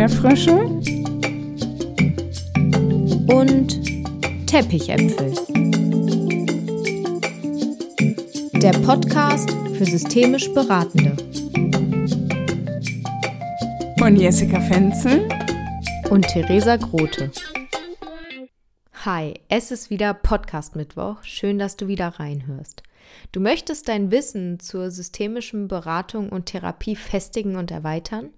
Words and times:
Erdbeerfrösche 0.00 0.56
und 3.36 4.46
Teppichäpfel. 4.46 5.34
Der 8.62 8.72
Podcast 8.78 9.50
für 9.76 9.84
systemisch 9.84 10.50
Beratende. 10.54 11.14
Von 13.98 14.16
Jessica 14.16 14.58
Fenzel 14.62 15.28
und 16.08 16.26
Theresa 16.28 16.76
Grote. 16.76 17.30
Hi, 19.04 19.34
es 19.50 19.70
ist 19.70 19.90
wieder 19.90 20.14
Podcast 20.14 20.76
Mittwoch. 20.76 21.22
Schön, 21.24 21.58
dass 21.58 21.76
du 21.76 21.88
wieder 21.88 22.08
reinhörst. 22.08 22.82
Du 23.32 23.40
möchtest 23.40 23.88
dein 23.88 24.10
Wissen 24.10 24.60
zur 24.60 24.90
systemischen 24.90 25.68
Beratung 25.68 26.30
und 26.30 26.46
Therapie 26.46 26.96
festigen 26.96 27.56
und 27.56 27.70
erweitern? 27.70 28.30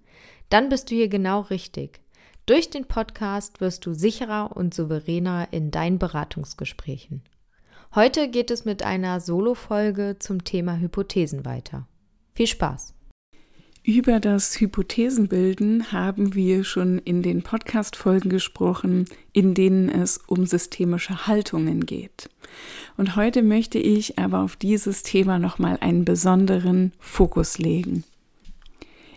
Dann 0.52 0.68
bist 0.68 0.90
du 0.90 0.94
hier 0.94 1.08
genau 1.08 1.40
richtig. 1.40 2.00
Durch 2.44 2.68
den 2.68 2.84
Podcast 2.84 3.62
wirst 3.62 3.86
du 3.86 3.94
sicherer 3.94 4.54
und 4.54 4.74
souveräner 4.74 5.48
in 5.50 5.70
deinen 5.70 5.98
Beratungsgesprächen. 5.98 7.22
Heute 7.94 8.28
geht 8.28 8.50
es 8.50 8.66
mit 8.66 8.82
einer 8.82 9.20
Solo-Folge 9.20 10.16
zum 10.18 10.44
Thema 10.44 10.78
Hypothesen 10.78 11.46
weiter. 11.46 11.88
Viel 12.34 12.48
Spaß! 12.48 12.92
Über 13.82 14.20
das 14.20 14.60
Hypothesenbilden 14.60 15.90
haben 15.90 16.34
wir 16.34 16.64
schon 16.64 16.98
in 16.98 17.22
den 17.22 17.42
Podcast-Folgen 17.42 18.28
gesprochen, 18.28 19.06
in 19.32 19.54
denen 19.54 19.88
es 19.88 20.18
um 20.18 20.44
systemische 20.44 21.26
Haltungen 21.26 21.86
geht. 21.86 22.28
Und 22.98 23.16
heute 23.16 23.42
möchte 23.42 23.78
ich 23.78 24.18
aber 24.18 24.40
auf 24.42 24.56
dieses 24.56 25.02
Thema 25.02 25.38
nochmal 25.38 25.78
einen 25.80 26.04
besonderen 26.04 26.92
Fokus 26.98 27.56
legen. 27.56 28.04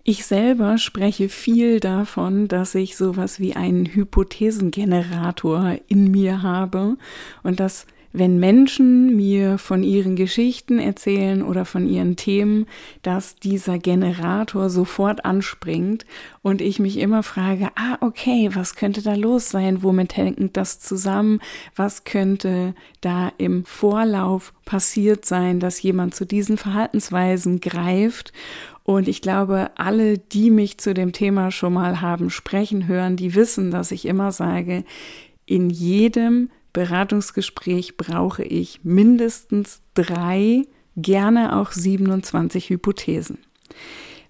Ich 0.08 0.28
selber 0.28 0.78
spreche 0.78 1.30
viel 1.30 1.80
davon, 1.80 2.48
dass 2.48 2.76
ich 2.76 2.96
sowas 2.96 3.40
wie 3.40 3.56
einen 3.56 3.88
Hypothesengenerator 3.88 5.78
in 5.88 6.12
mir 6.12 6.44
habe 6.44 6.98
und 7.42 7.60
dass 7.60 7.88
wenn 8.18 8.40
Menschen 8.40 9.16
mir 9.16 9.58
von 9.58 9.84
ihren 9.84 10.16
Geschichten 10.16 10.80
erzählen 10.80 11.44
oder 11.44 11.66
von 11.66 11.88
ihren 11.88 12.16
Themen, 12.16 12.66
dass 13.02 13.36
dieser 13.36 13.78
Generator 13.78 14.70
sofort 14.70 15.26
anspringt 15.26 16.06
und 16.42 16.62
ich 16.62 16.80
mich 16.80 16.98
immer 16.98 17.24
frage, 17.24 17.70
ah, 17.76 17.98
okay, 18.02 18.50
was 18.54 18.76
könnte 18.76 19.02
da 19.02 19.16
los 19.16 19.50
sein? 19.50 19.84
Womit 19.84 20.16
hängt 20.16 20.56
das 20.56 20.80
zusammen? 20.80 21.40
Was 21.76 22.04
könnte 22.06 22.74
da 23.02 23.32
im 23.38 23.66
Vorlauf 23.66 24.54
passiert 24.64 25.26
sein, 25.26 25.60
dass 25.60 25.82
jemand 25.82 26.16
zu 26.16 26.26
diesen 26.26 26.58
Verhaltensweisen 26.58 27.60
greift? 27.60 28.32
Und 28.84 29.08
ich 29.08 29.22
glaube, 29.22 29.72
alle, 29.76 30.20
die 30.20 30.52
mich 30.52 30.78
zu 30.78 30.94
dem 30.94 31.12
Thema 31.12 31.52
schon 31.52 31.74
mal 31.74 32.02
haben 32.02 32.30
sprechen 32.30 32.88
hören, 32.88 33.16
die 33.18 33.34
wissen, 33.36 33.72
dass 33.72 33.92
ich 33.92 34.06
immer 34.06 34.32
sage, 34.32 34.84
in 35.48 35.70
jedem 35.70 36.50
Beratungsgespräch 36.76 37.96
brauche 37.96 38.44
ich 38.44 38.82
mindestens 38.84 39.82
drei, 39.94 40.64
gerne 40.98 41.56
auch 41.58 41.72
27 41.72 42.70
Hypothesen. 42.70 43.38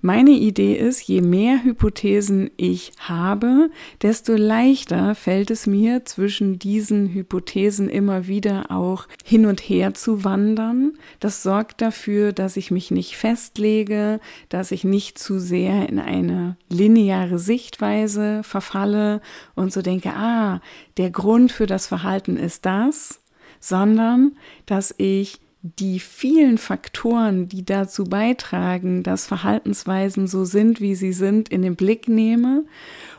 Meine 0.06 0.34
Idee 0.34 0.76
ist, 0.76 1.02
je 1.02 1.22
mehr 1.22 1.64
Hypothesen 1.64 2.52
ich 2.58 2.92
habe, 3.00 3.72
desto 4.04 4.36
leichter 4.36 5.16
fällt 5.16 5.50
es 5.50 5.66
mir, 5.66 6.06
zwischen 6.06 6.60
diesen 6.60 7.12
Hypothesen 7.12 7.90
immer 7.90 8.28
wieder 8.28 8.70
auch 8.70 9.08
hin 9.24 9.48
und 9.48 9.62
her 9.62 9.96
zu 9.96 10.24
wandern. 10.24 10.94
Das 11.20 11.42
sorgt 11.42 11.82
dafür, 11.82 12.34
dass 12.34 12.56
ich 12.56 12.70
mich 12.70 12.92
nicht 12.92 13.18
festlege, 13.18 14.20
dass 14.50 14.70
ich 14.70 14.84
nicht 14.84 15.18
zu 15.18 15.40
sehr 15.40 15.90
in 15.90 15.98
eine 15.98 16.56
lineare 16.70 17.40
Sichtweise 17.40 18.44
verfalle 18.44 19.22
und 19.56 19.74
so 19.74 19.82
denke, 19.82 20.14
ah, 20.14 20.62
der 20.98 21.10
Grund 21.10 21.52
für 21.52 21.66
das 21.66 21.88
Verhalten 21.88 22.38
ist 22.38 22.68
das, 22.68 23.24
sondern 23.60 24.38
dass 24.68 24.94
ich 25.00 25.40
die 25.80 26.00
vielen 26.00 26.60
Faktoren, 26.60 27.50
die 27.50 27.66
dazu 27.66 28.04
beitragen, 28.04 29.02
dass 29.02 29.26
Verhaltensweisen 29.26 30.28
so 30.28 30.46
sind, 30.46 30.80
wie 30.80 30.94
sie 30.94 31.14
sind, 31.14 31.50
in 31.50 31.64
den 31.64 31.76
Blick 31.76 32.08
nehme. 32.08 32.66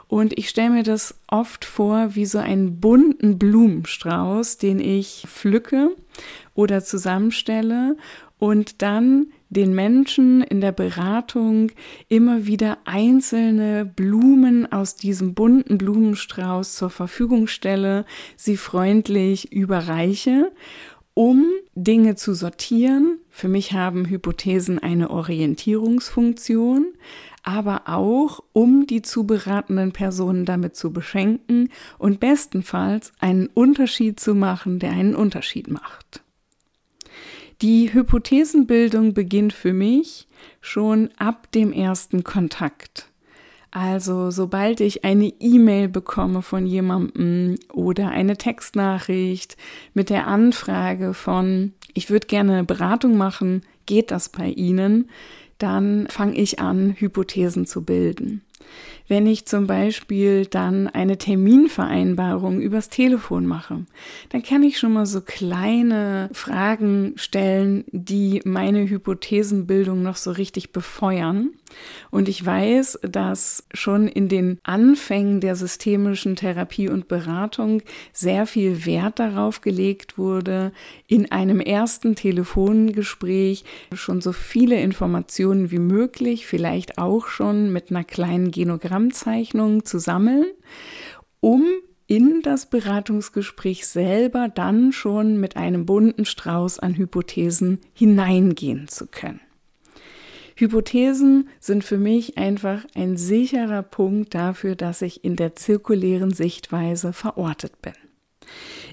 Und 0.06 0.38
ich 0.38 0.48
stelle 0.48 0.70
mir 0.70 0.82
das 0.84 1.18
oft 1.26 1.64
vor 1.64 2.14
wie 2.14 2.26
so 2.26 2.38
einen 2.38 2.78
bunten 2.78 3.38
Blumenstrauß, 3.38 4.58
den 4.58 4.78
ich 4.78 5.24
pflücke 5.26 5.90
oder 6.54 6.84
zusammenstelle 6.84 7.96
und 8.38 8.82
dann 8.82 9.32
den 9.48 9.74
Menschen 9.74 10.42
in 10.42 10.60
der 10.60 10.72
Beratung 10.72 11.72
immer 12.08 12.46
wieder 12.46 12.78
einzelne 12.84 13.84
Blumen 13.84 14.70
aus 14.70 14.94
diesem 14.94 15.34
bunten 15.34 15.78
Blumenstrauß 15.78 16.76
zur 16.76 16.90
Verfügung 16.90 17.48
stelle, 17.48 18.04
sie 18.36 18.56
freundlich 18.56 19.52
überreiche 19.52 20.52
um 21.16 21.46
Dinge 21.74 22.14
zu 22.14 22.34
sortieren. 22.34 23.20
Für 23.30 23.48
mich 23.48 23.72
haben 23.72 24.04
Hypothesen 24.04 24.78
eine 24.78 25.08
Orientierungsfunktion, 25.08 26.92
aber 27.42 27.84
auch 27.86 28.44
um 28.52 28.86
die 28.86 29.00
zu 29.00 29.24
beratenden 29.24 29.92
Personen 29.92 30.44
damit 30.44 30.76
zu 30.76 30.92
beschenken 30.92 31.70
und 31.96 32.20
bestenfalls 32.20 33.12
einen 33.18 33.46
Unterschied 33.46 34.20
zu 34.20 34.34
machen, 34.34 34.78
der 34.78 34.90
einen 34.90 35.14
Unterschied 35.14 35.68
macht. 35.68 36.22
Die 37.62 37.94
Hypothesenbildung 37.94 39.14
beginnt 39.14 39.54
für 39.54 39.72
mich 39.72 40.28
schon 40.60 41.08
ab 41.16 41.50
dem 41.52 41.72
ersten 41.72 42.24
Kontakt. 42.24 43.08
Also 43.70 44.30
sobald 44.30 44.80
ich 44.80 45.04
eine 45.04 45.32
E-Mail 45.40 45.88
bekomme 45.88 46.42
von 46.42 46.66
jemandem 46.66 47.56
oder 47.72 48.08
eine 48.08 48.36
Textnachricht 48.36 49.56
mit 49.92 50.08
der 50.08 50.26
Anfrage 50.26 51.12
von, 51.12 51.72
ich 51.92 52.08
würde 52.08 52.26
gerne 52.26 52.52
eine 52.54 52.64
Beratung 52.64 53.16
machen, 53.16 53.62
geht 53.84 54.10
das 54.10 54.28
bei 54.28 54.48
Ihnen, 54.48 55.10
dann 55.58 56.06
fange 56.08 56.36
ich 56.36 56.58
an, 56.58 56.94
Hypothesen 56.98 57.66
zu 57.66 57.84
bilden. 57.84 58.42
Wenn 59.08 59.26
ich 59.26 59.46
zum 59.46 59.66
Beispiel 59.66 60.46
dann 60.46 60.88
eine 60.88 61.16
Terminvereinbarung 61.16 62.60
übers 62.60 62.88
Telefon 62.88 63.46
mache, 63.46 63.84
dann 64.30 64.42
kann 64.42 64.64
ich 64.64 64.78
schon 64.78 64.92
mal 64.92 65.06
so 65.06 65.20
kleine 65.20 66.28
Fragen 66.32 67.12
stellen, 67.16 67.84
die 67.92 68.42
meine 68.44 68.88
Hypothesenbildung 68.88 70.02
noch 70.02 70.16
so 70.16 70.32
richtig 70.32 70.72
befeuern. 70.72 71.50
Und 72.10 72.28
ich 72.28 72.44
weiß, 72.44 73.00
dass 73.02 73.66
schon 73.72 74.08
in 74.08 74.28
den 74.28 74.58
Anfängen 74.62 75.40
der 75.40 75.56
systemischen 75.56 76.36
Therapie 76.36 76.88
und 76.88 77.08
Beratung 77.08 77.82
sehr 78.12 78.46
viel 78.46 78.86
Wert 78.86 79.18
darauf 79.18 79.60
gelegt 79.60 80.18
wurde, 80.18 80.72
in 81.06 81.30
einem 81.32 81.60
ersten 81.60 82.14
Telefongespräch 82.14 83.64
schon 83.92 84.20
so 84.20 84.32
viele 84.32 84.80
Informationen 84.80 85.70
wie 85.70 85.78
möglich, 85.78 86.46
vielleicht 86.46 86.98
auch 86.98 87.28
schon 87.28 87.72
mit 87.72 87.90
einer 87.90 88.04
kleinen 88.04 88.50
Genogrammzeichnung 88.50 89.84
zu 89.84 89.98
sammeln, 89.98 90.46
um 91.40 91.64
in 92.06 92.40
das 92.42 92.70
Beratungsgespräch 92.70 93.86
selber 93.86 94.48
dann 94.48 94.92
schon 94.92 95.40
mit 95.40 95.56
einem 95.56 95.86
bunten 95.86 96.24
Strauß 96.24 96.78
an 96.78 96.96
Hypothesen 96.96 97.80
hineingehen 97.94 98.86
zu 98.88 99.06
können. 99.06 99.40
Hypothesen 100.56 101.48
sind 101.60 101.84
für 101.84 101.98
mich 101.98 102.38
einfach 102.38 102.84
ein 102.94 103.16
sicherer 103.18 103.82
Punkt 103.82 104.34
dafür, 104.34 104.74
dass 104.74 105.02
ich 105.02 105.22
in 105.22 105.36
der 105.36 105.54
zirkulären 105.54 106.32
Sichtweise 106.32 107.12
verortet 107.12 107.80
bin. 107.82 107.92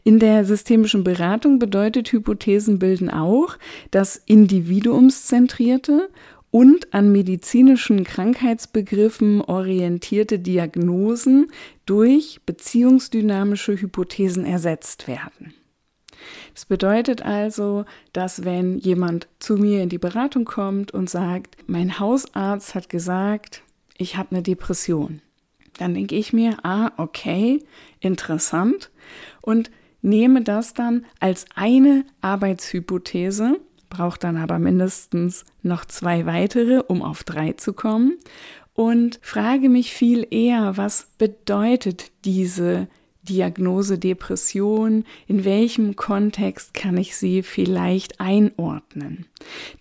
In 0.04 0.20
der 0.20 0.44
systemischen 0.44 1.06
Beratung 1.06 1.60
bedeutet 1.60 2.12
Hypothesenbilden 2.12 3.10
auch, 3.10 3.58
dass 3.92 4.18
individuumszentrierte 4.18 6.10
und 6.52 6.94
an 6.94 7.12
medizinischen 7.12 8.04
Krankheitsbegriffen 8.04 9.42
orientierte 9.42 10.40
Diagnosen 10.40 11.48
durch 11.86 12.42
beziehungsdynamische 12.46 13.80
Hypothesen 13.80 14.46
ersetzt 14.46 15.08
werden. 15.08 15.54
Das 16.54 16.66
bedeutet 16.66 17.24
also, 17.24 17.86
dass 18.12 18.44
wenn 18.44 18.78
jemand 18.78 19.28
zu 19.40 19.58
mir 19.58 19.82
in 19.82 19.90
die 19.90 19.98
Beratung 19.98 20.46
kommt 20.46 20.92
und 20.92 21.10
sagt, 21.10 21.58
mein 21.68 22.00
Hausarzt 22.00 22.76
hat 22.76 22.90
gesagt, 22.90 23.64
ich 23.98 24.18
habe 24.18 24.32
eine 24.32 24.44
Depression, 24.44 25.22
dann 25.78 25.94
denke 25.94 26.16
ich 26.16 26.34
mir, 26.34 26.58
ah, 26.64 26.92
okay, 26.98 27.64
interessant. 28.00 28.92
Und 29.42 29.72
nehme 30.02 30.42
das 30.42 30.74
dann 30.74 31.06
als 31.20 31.46
eine 31.56 32.06
Arbeitshypothese, 32.22 33.60
braucht 33.90 34.24
dann 34.24 34.38
aber 34.38 34.60
mindestens 34.60 35.46
noch 35.62 35.86
zwei 35.86 36.26
weitere, 36.26 36.80
um 36.80 37.02
auf 37.02 37.24
drei 37.24 37.54
zu 37.54 37.74
kommen 37.74 38.18
und 38.74 39.20
frage 39.22 39.70
mich 39.70 39.94
viel 39.94 40.28
eher, 40.30 40.78
was 40.78 41.08
bedeutet 41.18 42.12
diese 42.26 42.88
Diagnose 43.28 43.98
Depression, 43.98 45.06
in 45.28 45.46
welchem 45.46 45.96
Kontext 45.96 46.74
kann 46.74 46.98
ich 46.98 47.16
sie 47.16 47.42
vielleicht 47.44 48.20
einordnen. 48.20 49.26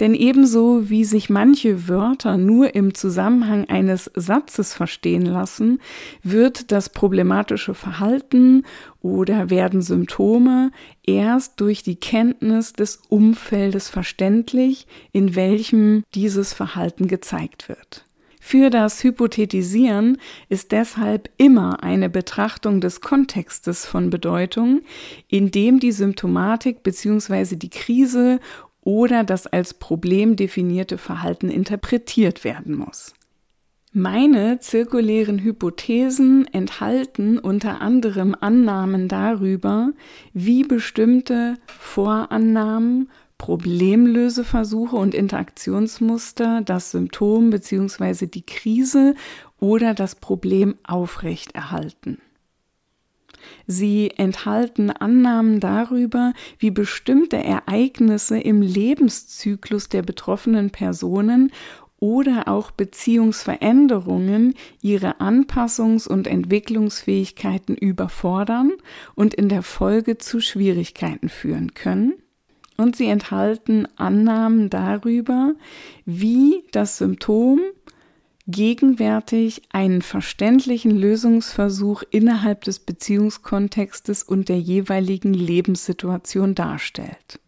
Denn 0.01 0.15
ebenso 0.15 0.89
wie 0.91 1.05
sich 1.05 1.31
manche 1.31 1.89
Wörter 1.89 2.37
nur 2.37 2.75
im 2.75 2.95
Zusammenhang 2.95 3.69
eines 3.69 4.11
Satzes 4.15 4.75
verstehen 4.75 5.27
lassen, 5.27 5.81
wird 6.23 6.73
das 6.73 6.89
problematische 6.89 7.75
Verhalten 7.75 8.65
oder 9.01 9.51
werden 9.51 9.83
Symptome 9.83 10.71
erst 11.05 11.61
durch 11.61 11.83
die 11.83 11.97
Kenntnis 11.97 12.73
des 12.73 13.03
Umfeldes 13.09 13.89
verständlich, 13.89 14.87
in 15.13 15.35
welchem 15.35 16.05
dieses 16.15 16.53
Verhalten 16.53 17.09
gezeigt 17.09 17.69
wird. 17.69 18.05
Für 18.45 18.71
das 18.71 19.05
Hypothetisieren 19.05 20.19
ist 20.49 20.73
deshalb 20.73 21.31
immer 21.37 21.85
eine 21.85 22.11
Betrachtung 22.11 22.81
des 22.81 23.01
Kontextes 23.01 23.87
von 23.87 24.11
Bedeutung, 24.11 24.83
in 25.29 25.53
dem 25.53 25.79
die 25.79 25.93
Symptomatik 25.93 26.83
bzw. 26.83 27.55
die 27.55 27.71
Krise 27.71 28.41
oder 28.83 29.23
das 29.23 29.47
als 29.47 29.75
Problem 29.75 30.35
definierte 30.35 30.99
Verhalten 30.99 31.51
interpretiert 31.51 32.43
werden 32.43 32.75
muss. 32.75 33.15
Meine 33.93 34.59
zirkulären 34.59 35.39
Hypothesen 35.39 36.47
enthalten 36.53 37.39
unter 37.39 37.81
anderem 37.81 38.35
Annahmen 38.39 39.07
darüber, 39.07 39.93
wie 40.33 40.65
bestimmte 40.65 41.59
Vorannahmen 41.67 43.09
Problemlöseversuche 43.43 44.95
und 44.95 45.17
Interaktionsmuster 45.17 46.63
das 46.65 46.93
Symptom 46.93 47.51
bzw. 47.51 48.27
die 48.29 48.47
Krise 48.47 49.17
oder 49.59 49.95
das 49.95 50.15
Problem 50.15 50.77
aufrechterhalten. 50.85 52.19
Sie 53.67 54.13
enthalten 54.17 54.93
Annahmen 54.93 55.59
darüber, 55.59 56.35
wie 56.61 56.71
bestimmte 56.71 57.37
Ereignisse 57.37 58.39
im 58.39 58.63
Lebenszyklus 58.63 59.89
der 59.89 60.03
betroffenen 60.03 60.71
Personen 60.71 61.51
oder 61.99 62.47
auch 62.47 62.71
Beziehungsveränderungen 62.71 64.55
ihre 64.83 65.21
Anpassungs- 65.21 66.07
und 66.07 66.29
Entwicklungsfähigkeiten 66.29 67.75
überfordern 67.75 68.71
und 69.17 69.35
in 69.35 69.49
der 69.49 69.65
Folge 69.65 70.17
zu 70.19 70.39
Schwierigkeiten 70.39 71.29
führen 71.29 71.75
können 71.75 72.22
und 72.83 72.97
sie 72.97 73.07
enthalten 73.07 73.87
Annahmen 73.97 74.69
darüber, 74.69 75.55
wie 76.05 76.65
das 76.73 76.99
Symptom 76.99 77.61
gegenwärtig 78.49 79.63
einen 79.71 80.03
verständlichen 80.03 80.91
Lösungsversuch 80.91 82.03
innerhalb 82.11 82.65
des 82.65 82.81
Beziehungskontextes 82.81 84.25
und 84.25 84.49
der 84.49 84.59
jeweiligen 84.59 85.33
Lebenssituation 85.33 86.55
darstellt. 86.55 87.39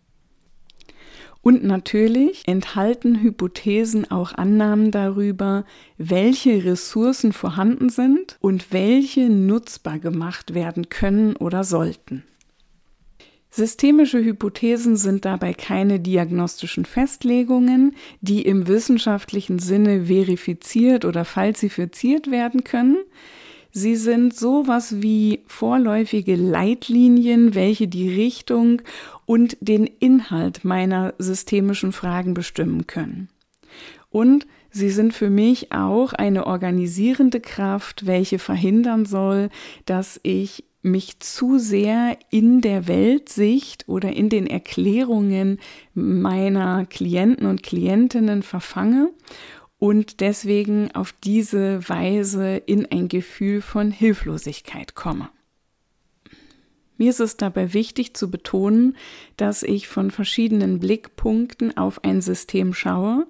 Und 1.42 1.62
natürlich 1.62 2.46
enthalten 2.46 3.20
Hypothesen 3.20 4.10
auch 4.10 4.32
Annahmen 4.32 4.90
darüber, 4.90 5.66
welche 5.98 6.64
Ressourcen 6.64 7.34
vorhanden 7.34 7.90
sind 7.90 8.38
und 8.40 8.72
welche 8.72 9.28
nutzbar 9.28 9.98
gemacht 9.98 10.54
werden 10.54 10.88
können 10.88 11.36
oder 11.36 11.62
sollten. 11.62 12.22
Systemische 13.56 14.18
Hypothesen 14.18 14.96
sind 14.96 15.24
dabei 15.24 15.54
keine 15.54 16.00
diagnostischen 16.00 16.84
Festlegungen, 16.84 17.94
die 18.20 18.42
im 18.42 18.66
wissenschaftlichen 18.66 19.60
Sinne 19.60 20.06
verifiziert 20.06 21.04
oder 21.04 21.24
falsifiziert 21.24 22.32
werden 22.32 22.64
können. 22.64 22.96
Sie 23.70 23.94
sind 23.94 24.34
sowas 24.34 25.02
wie 25.02 25.44
vorläufige 25.46 26.34
Leitlinien, 26.34 27.54
welche 27.54 27.86
die 27.86 28.12
Richtung 28.12 28.82
und 29.24 29.56
den 29.60 29.86
Inhalt 29.86 30.64
meiner 30.64 31.14
systemischen 31.18 31.92
Fragen 31.92 32.34
bestimmen 32.34 32.88
können. 32.88 33.28
Und 34.10 34.48
sie 34.70 34.90
sind 34.90 35.14
für 35.14 35.30
mich 35.30 35.70
auch 35.70 36.12
eine 36.12 36.48
organisierende 36.48 37.38
Kraft, 37.38 38.04
welche 38.04 38.40
verhindern 38.40 39.06
soll, 39.06 39.48
dass 39.86 40.18
ich 40.24 40.64
mich 40.84 41.18
zu 41.20 41.58
sehr 41.58 42.18
in 42.30 42.60
der 42.60 42.86
Weltsicht 42.86 43.88
oder 43.88 44.12
in 44.12 44.28
den 44.28 44.46
Erklärungen 44.46 45.58
meiner 45.94 46.86
Klienten 46.86 47.46
und 47.46 47.62
Klientinnen 47.62 48.42
verfange 48.42 49.10
und 49.78 50.20
deswegen 50.20 50.94
auf 50.94 51.12
diese 51.24 51.88
Weise 51.88 52.56
in 52.56 52.86
ein 52.86 53.08
Gefühl 53.08 53.60
von 53.60 53.90
Hilflosigkeit 53.90 54.94
komme. 54.94 55.30
Mir 56.96 57.10
ist 57.10 57.20
es 57.20 57.36
dabei 57.36 57.74
wichtig 57.74 58.14
zu 58.14 58.30
betonen, 58.30 58.96
dass 59.36 59.62
ich 59.62 59.88
von 59.88 60.10
verschiedenen 60.10 60.78
Blickpunkten 60.78 61.76
auf 61.76 62.04
ein 62.04 62.20
System 62.20 62.72
schaue 62.72 63.26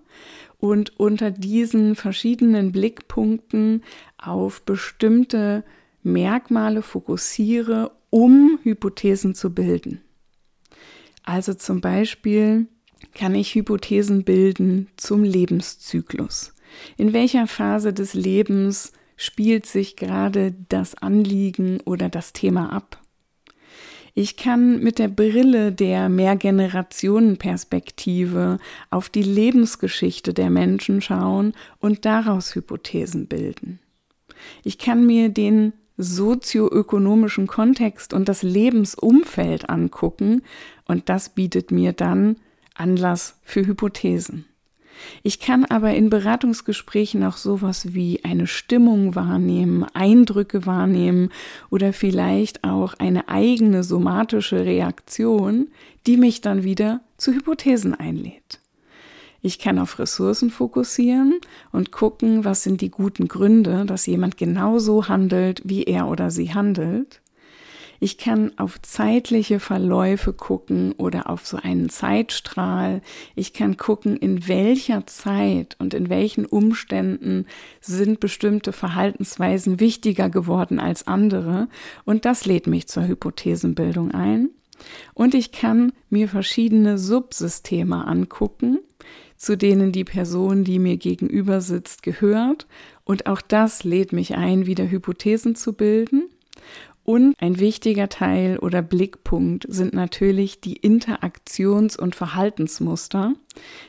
und 0.58 0.98
unter 0.98 1.30
diesen 1.30 1.94
verschiedenen 1.94 2.72
Blickpunkten 2.72 3.82
auf 4.18 4.62
bestimmte 4.62 5.64
Merkmale 6.04 6.82
fokussiere, 6.82 7.90
um 8.10 8.60
Hypothesen 8.62 9.34
zu 9.34 9.52
bilden. 9.52 10.00
Also 11.24 11.54
zum 11.54 11.80
Beispiel 11.80 12.66
kann 13.14 13.34
ich 13.34 13.54
Hypothesen 13.54 14.24
bilden 14.24 14.88
zum 14.96 15.24
Lebenszyklus. 15.24 16.52
In 16.96 17.12
welcher 17.12 17.46
Phase 17.46 17.92
des 17.92 18.14
Lebens 18.14 18.92
spielt 19.16 19.66
sich 19.66 19.96
gerade 19.96 20.54
das 20.68 20.94
Anliegen 20.94 21.80
oder 21.80 22.08
das 22.08 22.32
Thema 22.32 22.72
ab? 22.72 23.00
Ich 24.16 24.36
kann 24.36 24.80
mit 24.80 25.00
der 25.00 25.08
Brille 25.08 25.72
der 25.72 26.08
Mehrgenerationenperspektive 26.08 28.58
auf 28.90 29.08
die 29.08 29.24
Lebensgeschichte 29.24 30.32
der 30.32 30.50
Menschen 30.50 31.00
schauen 31.00 31.52
und 31.80 32.04
daraus 32.04 32.54
Hypothesen 32.54 33.26
bilden. 33.26 33.80
Ich 34.62 34.78
kann 34.78 35.04
mir 35.04 35.30
den 35.30 35.72
sozioökonomischen 35.96 37.46
Kontext 37.46 38.12
und 38.12 38.28
das 38.28 38.42
Lebensumfeld 38.42 39.68
angucken 39.68 40.42
und 40.86 41.08
das 41.08 41.30
bietet 41.30 41.70
mir 41.70 41.92
dann 41.92 42.36
Anlass 42.74 43.38
für 43.42 43.66
Hypothesen. 43.66 44.46
Ich 45.22 45.40
kann 45.40 45.64
aber 45.64 45.94
in 45.94 46.10
Beratungsgesprächen 46.10 47.24
auch 47.24 47.36
sowas 47.36 47.94
wie 47.94 48.24
eine 48.24 48.46
Stimmung 48.46 49.14
wahrnehmen, 49.14 49.84
Eindrücke 49.94 50.66
wahrnehmen 50.66 51.30
oder 51.70 51.92
vielleicht 51.92 52.64
auch 52.64 52.94
eine 52.94 53.28
eigene 53.28 53.82
somatische 53.82 54.64
Reaktion, 54.64 55.68
die 56.06 56.16
mich 56.16 56.40
dann 56.40 56.64
wieder 56.64 57.00
zu 57.16 57.32
Hypothesen 57.32 57.94
einlädt. 57.94 58.60
Ich 59.46 59.58
kann 59.58 59.78
auf 59.78 59.98
Ressourcen 59.98 60.48
fokussieren 60.48 61.38
und 61.70 61.92
gucken, 61.92 62.46
was 62.46 62.62
sind 62.62 62.80
die 62.80 62.88
guten 62.88 63.28
Gründe, 63.28 63.84
dass 63.84 64.06
jemand 64.06 64.38
genauso 64.38 65.06
handelt, 65.06 65.60
wie 65.66 65.82
er 65.82 66.08
oder 66.08 66.30
sie 66.30 66.54
handelt. 66.54 67.20
Ich 68.00 68.16
kann 68.16 68.52
auf 68.56 68.80
zeitliche 68.80 69.60
Verläufe 69.60 70.32
gucken 70.32 70.92
oder 70.92 71.28
auf 71.28 71.46
so 71.46 71.58
einen 71.58 71.90
Zeitstrahl. 71.90 73.02
Ich 73.34 73.52
kann 73.52 73.76
gucken, 73.76 74.16
in 74.16 74.48
welcher 74.48 75.06
Zeit 75.06 75.76
und 75.78 75.92
in 75.92 76.08
welchen 76.08 76.46
Umständen 76.46 77.44
sind 77.82 78.20
bestimmte 78.20 78.72
Verhaltensweisen 78.72 79.78
wichtiger 79.78 80.30
geworden 80.30 80.80
als 80.80 81.06
andere. 81.06 81.68
Und 82.06 82.24
das 82.24 82.46
lädt 82.46 82.66
mich 82.66 82.88
zur 82.88 83.06
Hypothesenbildung 83.06 84.12
ein. 84.12 84.48
Und 85.12 85.34
ich 85.34 85.52
kann 85.52 85.92
mir 86.08 86.28
verschiedene 86.28 86.96
Subsysteme 86.96 88.06
angucken, 88.06 88.78
zu 89.36 89.56
denen 89.56 89.92
die 89.92 90.04
Person, 90.04 90.64
die 90.64 90.78
mir 90.78 90.96
gegenüber 90.96 91.60
sitzt, 91.60 92.02
gehört. 92.02 92.66
Und 93.04 93.26
auch 93.26 93.40
das 93.40 93.84
lädt 93.84 94.12
mich 94.12 94.34
ein, 94.34 94.66
wieder 94.66 94.88
Hypothesen 94.90 95.54
zu 95.54 95.72
bilden. 95.72 96.28
Und 97.04 97.34
ein 97.38 97.60
wichtiger 97.60 98.08
Teil 98.08 98.58
oder 98.58 98.80
Blickpunkt 98.80 99.66
sind 99.68 99.92
natürlich 99.92 100.60
die 100.62 100.78
Interaktions- 100.78 101.98
und 101.98 102.14
Verhaltensmuster. 102.14 103.34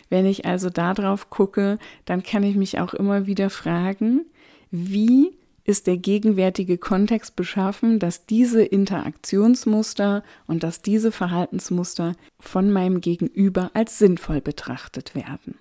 Wenn 0.09 0.25
ich 0.25 0.45
also 0.45 0.69
darauf 0.69 1.29
gucke, 1.29 1.79
dann 2.03 2.23
kann 2.23 2.43
ich 2.43 2.55
mich 2.57 2.79
auch 2.79 2.93
immer 2.93 3.25
wieder 3.25 3.49
fragen, 3.49 4.25
wie 4.69 5.31
ist 5.65 5.88
der 5.88 5.98
gegenwärtige 5.98 6.77
Kontext 6.77 7.36
beschaffen, 7.36 8.00
dass 8.00 8.25
diese 8.25 8.63
Interaktionsmuster 8.63 10.24
und 10.48 10.63
dass 10.63 10.81
diese 10.81 11.12
Verhaltensmuster 11.12 12.13
von 12.39 12.72
meinem 12.72 13.01
Gegenüber 13.01 13.72
als 13.74 13.98
sinnvoll 13.98 14.41
betrachtet 14.41 15.15
werden. 15.15 15.55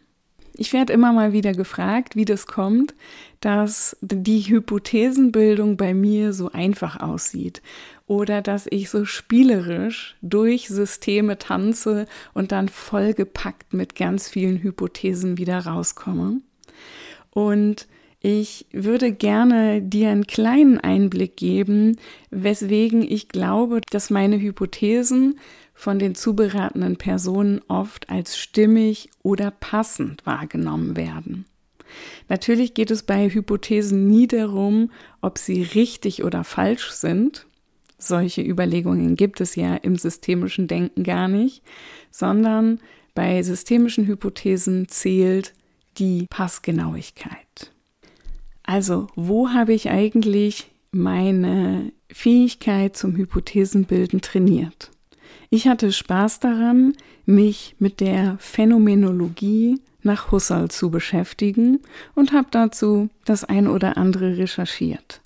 Ich 0.57 0.73
werde 0.73 0.93
immer 0.93 1.13
mal 1.13 1.33
wieder 1.33 1.53
gefragt, 1.53 2.15
wie 2.15 2.25
das 2.25 2.47
kommt, 2.47 2.95
dass 3.41 3.97
die 4.01 4.41
Hypothesenbildung 4.43 5.77
bei 5.77 5.95
mir 5.95 6.33
so 6.33 6.53
einfach 6.53 7.01
aussieht 7.01 7.61
oder 8.07 8.41
dass 8.41 8.69
ich 8.71 8.89
so 8.89 9.05
spielerisch 9.05 10.17
durch 10.23 10.69
Systeme 10.69 11.39
tanze 11.39 12.07
und 12.35 12.53
dann 12.53 12.69
vollgepackt 12.69 13.75
mit 13.75 13.97
ganz 13.97 14.29
vielen 14.29 14.63
Hypothesen 14.63 15.39
wieder 15.39 15.59
rauskomme. 15.59 16.41
Und 17.31 17.89
Ich 18.27 18.65
würde 18.73 19.13
gerne 19.13 19.83
dir 19.83 20.09
einen 20.09 20.27
kleinen 20.27 20.81
Einblick 20.81 21.37
geben, 21.37 21.99
weswegen 22.31 23.03
ich 23.03 23.29
glaube, 23.29 23.83
dass 23.91 24.09
meine 24.09 24.41
Hypothesen 24.41 25.39
von 25.75 25.99
den 25.99 26.15
zuberatenden 26.15 26.97
Personen 26.97 27.61
oft 27.69 28.09
als 28.09 28.39
stimmig 28.39 29.11
oder 29.23 29.51
passend 29.51 30.25
wahrgenommen 30.25 30.97
werden. 30.97 31.45
Natürlich 32.31 32.73
geht 32.73 32.91
es 32.91 33.03
bei 33.03 33.29
Hypothesen 33.29 34.09
nie 34.09 34.27
darum, 34.27 34.91
ob 35.21 35.37
sie 35.37 35.61
richtig 35.63 36.25
oder 36.25 36.45
falsch 36.45 36.93
sind. 36.93 37.47
Solche 37.99 38.41
Überlegungen 38.41 39.17
gibt 39.17 39.43
es 39.43 39.55
ja 39.55 39.75
im 39.75 39.97
systemischen 39.97 40.67
Denken 40.67 41.05
gar 41.05 41.29
nicht, 41.29 41.63
sondern 42.11 42.81
bei 43.15 43.43
systemischen 43.43 44.07
Hypothesen 44.07 44.89
zählt 44.89 45.53
die 45.99 46.25
Passgenauigkeit. 46.31 47.74
Also, 48.65 49.07
wo 49.15 49.51
habe 49.51 49.75
ich 49.75 49.91
eigentlich 49.91 50.71
meine 50.91 51.93
Fähigkeit 52.11 52.97
zum 52.97 53.15
Hypothesenbilden 53.17 54.21
trainiert? 54.21 54.91
Ich 55.51 55.69
hatte 55.69 55.93
Spaß 55.93 56.41
daran, 56.41 56.95
mich 57.27 57.77
mit 57.79 58.01
der 58.01 58.37
Phänomenologie 58.41 59.81
nach 60.03 60.33
Husserl 60.33 60.71
zu 60.71 60.91
beschäftigen 60.91 61.81
und 62.15 62.33
habe 62.33 62.49
dazu 62.51 63.09
das 63.25 63.45
ein 63.45 63.69
oder 63.69 63.97
andere 63.97 64.37
recherchiert. 64.37 65.21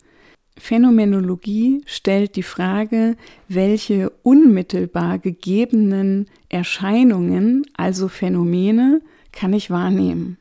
Phänomenologie 0.56 1.82
stellt 1.86 2.36
die 2.36 2.42
Frage, 2.42 3.16
welche 3.48 4.10
unmittelbar 4.22 5.18
gegebenen 5.18 6.26
Erscheinungen, 6.48 7.64
also 7.76 8.08
Phänomene, 8.08 9.00
kann 9.32 9.52
ich 9.52 9.70
wahrnehmen. 9.70 10.36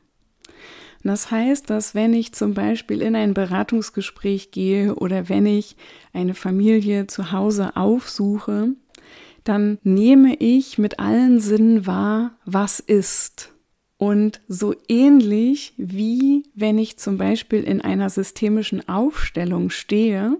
Das 1.08 1.30
heißt, 1.30 1.70
dass 1.70 1.94
wenn 1.94 2.12
ich 2.12 2.34
zum 2.34 2.52
Beispiel 2.52 3.00
in 3.00 3.16
ein 3.16 3.32
Beratungsgespräch 3.32 4.50
gehe 4.50 4.94
oder 4.94 5.30
wenn 5.30 5.46
ich 5.46 5.74
eine 6.12 6.34
Familie 6.34 7.06
zu 7.06 7.32
Hause 7.32 7.76
aufsuche, 7.76 8.74
dann 9.42 9.78
nehme 9.82 10.36
ich 10.36 10.76
mit 10.76 10.98
allen 10.98 11.40
Sinnen 11.40 11.86
wahr, 11.86 12.32
was 12.44 12.78
ist. 12.78 13.54
Und 13.96 14.42
so 14.48 14.74
ähnlich 14.86 15.72
wie 15.78 16.42
wenn 16.54 16.76
ich 16.76 16.98
zum 16.98 17.16
Beispiel 17.16 17.64
in 17.64 17.80
einer 17.80 18.10
systemischen 18.10 18.86
Aufstellung 18.86 19.70
stehe, 19.70 20.36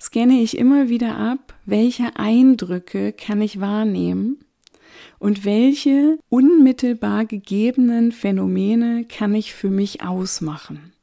scanne 0.00 0.42
ich 0.42 0.58
immer 0.58 0.90
wieder 0.90 1.16
ab, 1.16 1.54
welche 1.66 2.14
Eindrücke 2.14 3.12
kann 3.12 3.42
ich 3.42 3.58
wahrnehmen 3.58 4.44
und 5.22 5.44
welche 5.44 6.18
unmittelbar 6.30 7.26
gegebenen 7.26 8.10
Phänomene 8.10 9.04
kann 9.04 9.36
ich 9.36 9.54
für 9.54 9.70
mich 9.70 10.02
ausmachen. 10.02 10.94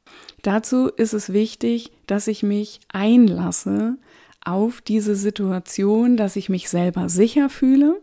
Dazu 0.42 0.90
ist 0.90 1.14
es 1.14 1.32
wichtig, 1.32 1.94
dass 2.06 2.28
ich 2.28 2.44
mich 2.44 2.82
einlasse 2.90 3.98
auf 4.44 4.82
diese 4.82 5.16
Situation, 5.16 6.18
dass 6.18 6.36
ich 6.36 6.50
mich 6.50 6.68
selber 6.68 7.08
sicher 7.08 7.50
fühle 7.50 7.98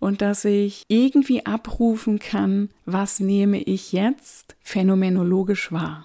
und 0.00 0.22
dass 0.22 0.44
ich 0.44 0.82
irgendwie 0.88 1.46
abrufen 1.46 2.18
kann, 2.18 2.70
was 2.84 3.20
nehme 3.20 3.62
ich 3.62 3.92
jetzt 3.92 4.56
phänomenologisch 4.60 5.70
wahr. 5.70 6.04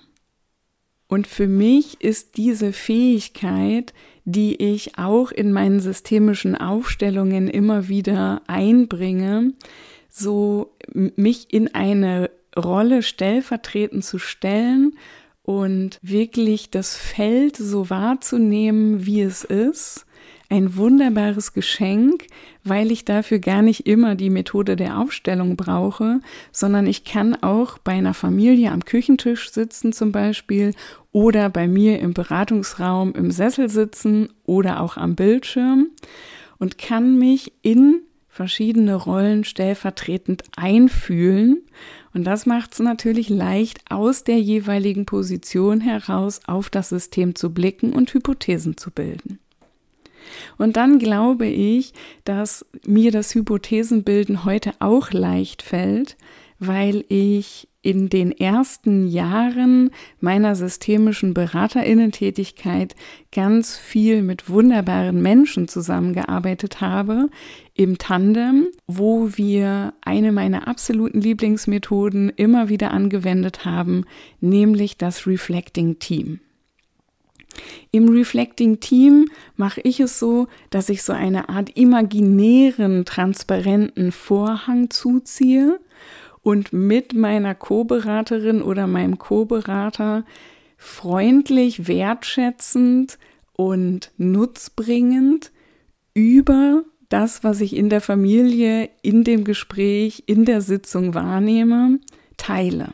Und 1.08 1.26
für 1.26 1.48
mich 1.48 2.02
ist 2.02 2.38
diese 2.38 2.72
Fähigkeit, 2.72 3.96
die 4.30 4.62
ich 4.62 4.98
auch 4.98 5.32
in 5.32 5.54
meinen 5.54 5.80
systemischen 5.80 6.58
Aufstellungen 6.58 7.48
immer 7.48 7.88
wieder 7.88 8.42
einbringe, 8.46 9.54
so 10.10 10.74
mich 10.94 11.54
in 11.54 11.74
eine 11.74 12.30
Rolle 12.54 13.04
stellvertretend 13.04 14.04
zu 14.04 14.20
stellen 14.20 14.98
und 15.44 15.98
wirklich 16.02 16.72
das 16.72 16.98
Feld 16.98 17.56
so 17.56 17.90
wahrzunehmen, 17.90 19.06
wie 19.06 19.22
es 19.22 19.46
ist. 19.46 20.06
Ein 20.50 20.76
wunderbares 20.76 21.54
Geschenk, 21.54 22.28
weil 22.66 22.92
ich 22.92 23.06
dafür 23.06 23.40
gar 23.40 23.62
nicht 23.62 23.88
immer 23.88 24.16
die 24.16 24.30
Methode 24.30 24.76
der 24.76 25.00
Aufstellung 25.00 25.56
brauche, 25.56 26.20
sondern 26.52 26.86
ich 26.86 27.06
kann 27.06 27.34
auch 27.36 27.78
bei 27.78 27.94
einer 27.94 28.14
Familie 28.14 28.72
am 28.72 28.84
Küchentisch 28.84 29.52
sitzen 29.52 29.94
zum 29.94 30.12
Beispiel 30.12 30.74
oder 31.18 31.50
bei 31.50 31.68
mir 31.68 31.98
im 31.98 32.14
Beratungsraum 32.14 33.14
im 33.14 33.32
Sessel 33.32 33.70
sitzen 33.70 34.30
oder 34.46 34.82
auch 34.82 34.98
am 34.98 35.16
Bildschirm 35.16 35.88
und 36.60 36.78
kann 36.78 37.18
mich 37.18 37.54
in 37.64 38.04
verschiedene 38.30 38.94
Rollen 38.94 39.44
stellvertretend 39.44 40.44
einfühlen. 40.56 41.64
Und 42.14 42.26
das 42.26 42.46
macht 42.46 42.74
es 42.74 42.80
natürlich 42.82 43.30
leicht, 43.30 43.80
aus 43.90 44.26
der 44.26 44.40
jeweiligen 44.40 45.08
Position 45.08 45.82
heraus 45.82 46.42
auf 46.46 46.70
das 46.70 46.90
System 46.90 47.34
zu 47.34 47.52
blicken 47.52 47.94
und 47.94 48.14
Hypothesen 48.14 48.78
zu 48.78 48.92
bilden. 48.92 49.40
Und 50.60 50.78
dann 50.78 51.00
glaube 51.00 51.48
ich, 51.48 51.94
dass 52.26 52.64
mir 52.86 53.12
das 53.12 53.34
Hypothesenbilden 53.34 54.46
heute 54.46 54.74
auch 54.78 55.10
leicht 55.10 55.64
fällt, 55.64 56.16
weil 56.60 57.06
ich 57.10 57.70
in 57.88 58.10
den 58.10 58.34
ersten 58.34 59.08
Jahren 59.08 59.92
meiner 60.20 60.58
systemischen 60.58 61.34
Beraterinnentätigkeit 61.34 62.98
ganz 63.32 63.78
viel 63.78 64.24
mit 64.24 64.50
wunderbaren 64.50 65.22
Menschen 65.22 65.70
zusammengearbeitet 65.70 66.82
habe 66.82 67.30
im 67.76 67.98
Tandem, 67.98 68.68
wo 68.88 69.38
wir 69.38 69.94
eine 70.02 70.34
meiner 70.34 70.68
absoluten 70.68 71.22
Lieblingsmethoden 71.22 72.28
immer 72.36 72.68
wieder 72.68 72.92
angewendet 72.92 73.64
haben, 73.64 74.04
nämlich 74.42 74.98
das 74.98 75.26
Reflecting 75.26 75.98
Team. 75.98 76.42
Im 77.92 78.10
Reflecting 78.10 78.82
Team 78.82 79.30
mache 79.56 79.80
ich 79.80 80.02
es 80.02 80.20
so, 80.20 80.48
dass 80.72 80.90
ich 80.90 81.04
so 81.04 81.14
eine 81.14 81.48
Art 81.48 81.70
imaginären, 81.78 83.06
transparenten 83.06 84.12
Vorhang 84.12 84.90
zuziehe 84.90 85.80
und 86.48 86.72
mit 86.72 87.14
meiner 87.14 87.56
Co-Beraterin 87.56 88.62
oder 88.62 88.88
meinem 88.88 89.18
Co-Berater 89.18 90.24
freundlich, 90.78 91.90
wertschätzend 91.90 93.20
und 93.52 94.14
nutzbringend 94.16 95.52
über 96.14 96.86
das, 97.10 97.44
was 97.44 97.60
ich 97.60 97.76
in 97.76 97.90
der 97.90 98.00
Familie, 98.00 98.90
in 99.02 99.26
dem 99.26 99.44
Gespräch, 99.44 100.24
in 100.26 100.46
der 100.46 100.62
Sitzung 100.62 101.14
wahrnehme, 101.14 102.00
teile. 102.38 102.94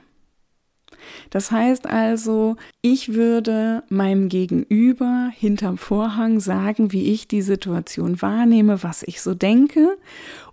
Das 1.30 1.52
heißt 1.52 1.86
also, 1.86 2.56
ich 2.82 3.14
würde 3.14 3.84
meinem 3.90 4.30
Gegenüber 4.30 5.30
hinterm 5.36 5.78
Vorhang 5.78 6.40
sagen, 6.40 6.92
wie 6.92 7.12
ich 7.14 7.28
die 7.28 7.44
Situation 7.44 8.22
wahrnehme, 8.22 8.82
was 8.82 9.04
ich 9.04 9.22
so 9.22 9.36
denke. 9.36 9.98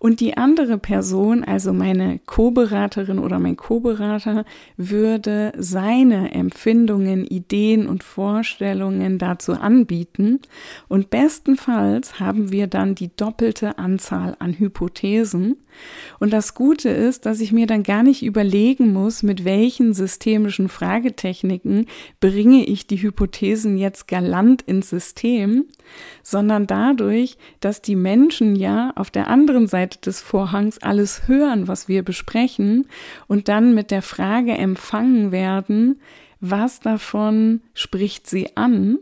Und 0.01 0.21
die 0.21 0.39
andere 0.39 0.79
Person, 0.79 1.45
also 1.45 1.75
meine 1.75 2.21
Co-Beraterin 2.25 3.19
oder 3.19 3.39
mein 3.39 3.59
Co-Berater, 3.59 4.47
würde 4.79 5.53
seine 5.59 6.33
Empfindungen, 6.33 7.27
Ideen 7.27 7.87
und 7.87 8.03
Vorstellungen 8.03 9.19
dazu 9.19 9.53
anbieten. 9.53 10.41
Und 10.89 11.11
bestenfalls 11.11 12.19
haben 12.19 12.51
wir 12.51 12.67
dann 12.67 12.95
die 12.95 13.15
doppelte 13.15 13.77
Anzahl 13.77 14.37
an 14.39 14.59
Hypothesen. 14.59 15.57
Und 16.19 16.33
das 16.33 16.55
Gute 16.55 16.89
ist, 16.89 17.27
dass 17.27 17.41
ich 17.41 17.53
mir 17.53 17.67
dann 17.67 17.83
gar 17.83 18.03
nicht 18.03 18.23
überlegen 18.25 18.93
muss, 18.93 19.23
mit 19.23 19.45
welchen 19.45 19.93
systemischen 19.93 20.69
Fragetechniken 20.69 21.87
bringe 22.21 22.65
ich 22.65 22.87
die 22.87 23.01
Hypothesen 23.03 23.77
jetzt 23.77 24.09
galant 24.09 24.63
ins 24.63 24.91
System, 24.91 25.67
sondern 26.23 26.67
dadurch, 26.67 27.37
dass 27.61 27.83
die 27.83 27.97
Menschen 27.97 28.57
ja 28.57 28.93
auf 28.97 29.11
der 29.11 29.29
anderen 29.29 29.67
Seite 29.67 29.90
des 30.07 30.21
Vorhangs 30.21 30.79
alles 30.79 31.29
hören, 31.29 31.69
was 31.69 31.89
wir 31.89 32.03
besprechen 32.03 32.87
und 33.27 33.49
dann 33.49 33.75
mit 33.75 33.91
der 33.91 34.03
Frage 34.03 34.53
empfangen 34.53 35.33
werden, 35.33 36.01
was 36.41 36.81
davon 36.81 37.61
spricht 37.75 38.27
sie 38.27 38.57
an, 38.57 38.99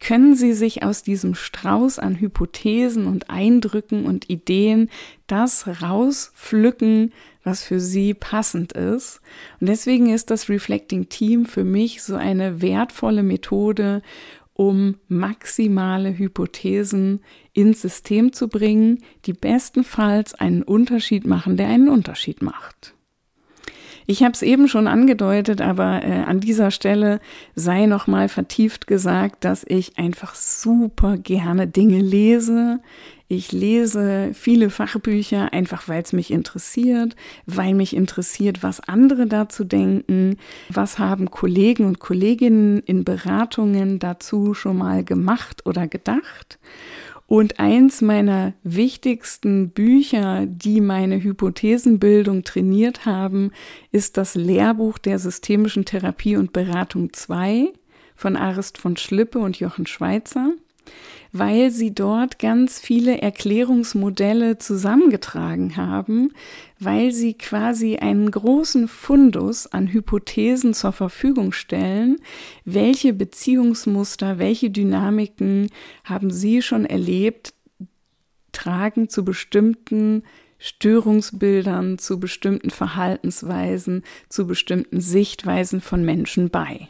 können 0.00 0.34
Sie 0.34 0.52
sich 0.52 0.82
aus 0.82 1.02
diesem 1.02 1.34
Strauß 1.34 1.98
an 1.98 2.18
Hypothesen 2.18 3.06
und 3.06 3.30
Eindrücken 3.30 4.06
und 4.06 4.30
Ideen 4.30 4.90
das 5.26 5.82
rauspflücken, 5.82 7.12
was 7.42 7.62
für 7.62 7.80
Sie 7.80 8.14
passend 8.14 8.72
ist. 8.72 9.20
Und 9.60 9.68
deswegen 9.68 10.12
ist 10.12 10.30
das 10.30 10.48
Reflecting 10.48 11.08
Team 11.08 11.46
für 11.46 11.64
mich 11.64 12.02
so 12.02 12.16
eine 12.16 12.60
wertvolle 12.62 13.22
Methode, 13.22 14.02
um 14.54 14.96
maximale 15.08 16.16
Hypothesen 16.16 17.20
ins 17.52 17.82
System 17.82 18.32
zu 18.32 18.48
bringen, 18.48 19.02
die 19.26 19.32
bestenfalls 19.32 20.34
einen 20.34 20.62
Unterschied 20.62 21.26
machen, 21.26 21.56
der 21.56 21.68
einen 21.68 21.88
Unterschied 21.88 22.40
macht. 22.40 22.94
Ich 24.06 24.22
habe 24.22 24.32
es 24.32 24.42
eben 24.42 24.68
schon 24.68 24.86
angedeutet, 24.86 25.60
aber 25.60 26.02
äh, 26.02 26.22
an 26.24 26.40
dieser 26.40 26.70
Stelle 26.70 27.20
sei 27.54 27.86
noch 27.86 28.06
mal 28.06 28.28
vertieft 28.28 28.86
gesagt, 28.86 29.44
dass 29.44 29.64
ich 29.66 29.98
einfach 29.98 30.34
super 30.34 31.16
gerne 31.16 31.66
Dinge 31.66 32.00
lese. 32.00 32.80
Ich 33.26 33.52
lese 33.52 34.32
viele 34.34 34.68
Fachbücher 34.68 35.52
einfach, 35.54 35.88
weil 35.88 36.02
es 36.02 36.12
mich 36.12 36.30
interessiert, 36.30 37.16
weil 37.46 37.74
mich 37.74 37.96
interessiert, 37.96 38.62
was 38.62 38.80
andere 38.80 39.26
dazu 39.26 39.64
denken, 39.64 40.36
was 40.68 40.98
haben 40.98 41.30
Kollegen 41.30 41.86
und 41.86 42.00
Kolleginnen 42.00 42.80
in 42.80 43.04
Beratungen 43.04 43.98
dazu 43.98 44.52
schon 44.52 44.76
mal 44.76 45.02
gemacht 45.04 45.64
oder 45.64 45.88
gedacht. 45.88 46.58
Und 47.26 47.58
eins 47.58 48.02
meiner 48.02 48.52
wichtigsten 48.62 49.70
Bücher, 49.70 50.44
die 50.46 50.80
meine 50.80 51.22
Hypothesenbildung 51.22 52.44
trainiert 52.44 53.06
haben, 53.06 53.50
ist 53.92 54.16
das 54.18 54.34
Lehrbuch 54.34 54.98
der 54.98 55.18
systemischen 55.18 55.84
Therapie 55.86 56.36
und 56.36 56.52
Beratung 56.52 57.12
2 57.12 57.72
von 58.14 58.36
Arist 58.36 58.78
von 58.78 58.96
Schlippe 58.96 59.38
und 59.38 59.58
Jochen 59.58 59.86
Schweizer 59.86 60.52
weil 61.32 61.72
sie 61.72 61.92
dort 61.92 62.38
ganz 62.38 62.78
viele 62.78 63.20
Erklärungsmodelle 63.20 64.58
zusammengetragen 64.58 65.76
haben, 65.76 66.32
weil 66.78 67.10
sie 67.10 67.34
quasi 67.34 67.96
einen 67.96 68.30
großen 68.30 68.86
Fundus 68.86 69.66
an 69.66 69.92
Hypothesen 69.92 70.74
zur 70.74 70.92
Verfügung 70.92 71.50
stellen. 71.50 72.18
Welche 72.64 73.12
Beziehungsmuster, 73.12 74.38
welche 74.38 74.70
Dynamiken 74.70 75.70
haben 76.04 76.30
Sie 76.30 76.62
schon 76.62 76.86
erlebt, 76.86 77.52
tragen 78.52 79.08
zu 79.08 79.24
bestimmten 79.24 80.22
Störungsbildern, 80.58 81.98
zu 81.98 82.20
bestimmten 82.20 82.70
Verhaltensweisen, 82.70 84.04
zu 84.28 84.46
bestimmten 84.46 85.00
Sichtweisen 85.00 85.80
von 85.80 86.04
Menschen 86.04 86.48
bei. 86.50 86.88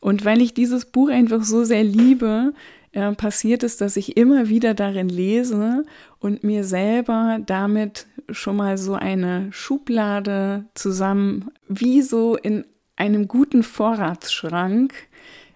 Und 0.00 0.24
weil 0.26 0.42
ich 0.42 0.52
dieses 0.52 0.84
Buch 0.84 1.08
einfach 1.08 1.44
so 1.44 1.64
sehr 1.64 1.82
liebe, 1.82 2.52
äh, 2.94 3.12
passiert 3.12 3.62
es, 3.62 3.76
dass 3.76 3.96
ich 3.96 4.16
immer 4.16 4.48
wieder 4.48 4.72
darin 4.72 5.08
lese 5.08 5.84
und 6.20 6.44
mir 6.44 6.64
selber 6.64 7.40
damit 7.44 8.06
schon 8.30 8.56
mal 8.56 8.78
so 8.78 8.94
eine 8.94 9.48
Schublade 9.52 10.64
zusammen, 10.74 11.50
wie 11.68 12.02
so 12.02 12.36
in 12.36 12.64
einem 12.96 13.28
guten 13.28 13.62
Vorratsschrank, 13.62 14.94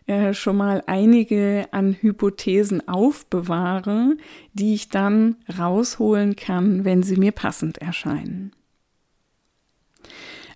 äh, 0.06 0.34
schon 0.34 0.56
mal 0.56 0.82
einige 0.86 1.68
an 1.70 1.96
Hypothesen 2.00 2.88
aufbewahre, 2.88 4.16
die 4.52 4.74
ich 4.74 4.88
dann 4.88 5.36
rausholen 5.58 6.34
kann, 6.34 6.84
wenn 6.84 7.02
sie 7.02 7.16
mir 7.16 7.32
passend 7.32 7.78
erscheinen. 7.78 8.52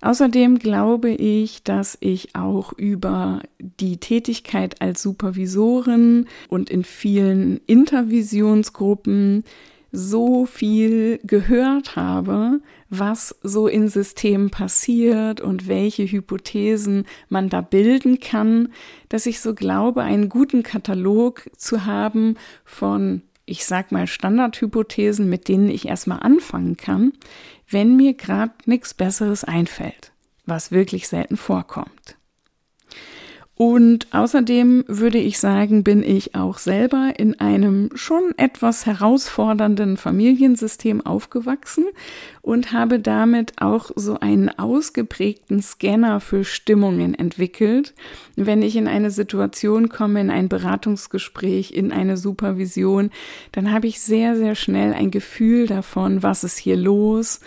Außerdem 0.02 0.58
glaube 0.58 1.10
ich, 1.10 1.62
dass 1.62 1.96
ich 2.00 2.34
auch 2.34 2.72
über 2.72 3.40
die 3.60 3.98
Tätigkeit 3.98 4.82
als 4.82 5.00
Supervisorin 5.00 6.26
und 6.48 6.70
in 6.70 6.82
vielen 6.82 7.60
Intervisionsgruppen 7.66 9.44
so 9.92 10.44
viel 10.44 11.20
gehört 11.22 11.94
habe, 11.94 12.60
was 12.88 13.36
so 13.42 13.68
in 13.68 13.88
Systemen 13.88 14.50
passiert 14.50 15.40
und 15.40 15.68
welche 15.68 16.04
Hypothesen 16.04 17.04
man 17.28 17.48
da 17.48 17.60
bilden 17.60 18.18
kann, 18.18 18.70
dass 19.08 19.26
ich 19.26 19.40
so 19.40 19.54
glaube, 19.54 20.02
einen 20.02 20.28
guten 20.28 20.64
Katalog 20.64 21.48
zu 21.56 21.84
haben 21.84 22.36
von, 22.64 23.22
ich 23.44 23.66
sag 23.66 23.92
mal, 23.92 24.06
Standardhypothesen, 24.06 25.28
mit 25.28 25.46
denen 25.46 25.68
ich 25.68 25.86
erstmal 25.86 26.20
anfangen 26.20 26.76
kann, 26.76 27.12
wenn 27.72 27.96
mir 27.96 28.14
gerade 28.14 28.54
nichts 28.66 28.94
Besseres 28.94 29.44
einfällt, 29.44 30.12
was 30.46 30.70
wirklich 30.70 31.08
selten 31.08 31.36
vorkommt. 31.36 32.16
Und 33.54 34.06
außerdem 34.12 34.84
würde 34.88 35.18
ich 35.18 35.38
sagen, 35.38 35.84
bin 35.84 36.02
ich 36.02 36.34
auch 36.34 36.56
selber 36.56 37.12
in 37.18 37.38
einem 37.38 37.90
schon 37.94 38.32
etwas 38.38 38.86
herausfordernden 38.86 39.98
Familiensystem 39.98 41.04
aufgewachsen 41.04 41.84
und 42.40 42.72
habe 42.72 42.98
damit 42.98 43.60
auch 43.60 43.90
so 43.94 44.18
einen 44.18 44.48
ausgeprägten 44.48 45.60
Scanner 45.60 46.20
für 46.20 46.44
Stimmungen 46.44 47.14
entwickelt. 47.14 47.92
Wenn 48.36 48.62
ich 48.62 48.74
in 48.74 48.88
eine 48.88 49.10
Situation 49.10 49.90
komme, 49.90 50.22
in 50.22 50.30
ein 50.30 50.48
Beratungsgespräch, 50.48 51.72
in 51.72 51.92
eine 51.92 52.16
Supervision, 52.16 53.10
dann 53.52 53.70
habe 53.70 53.86
ich 53.86 54.00
sehr, 54.00 54.34
sehr 54.34 54.54
schnell 54.54 54.94
ein 54.94 55.10
Gefühl 55.10 55.66
davon, 55.66 56.22
was 56.22 56.42
ist 56.42 56.56
hier 56.56 56.76
los, 56.76 57.40